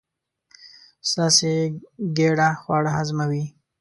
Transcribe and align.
ستاسې 1.09 1.53
ګېډه 2.17 2.49
خواړه 2.61 2.91
هضموي. 2.97 3.45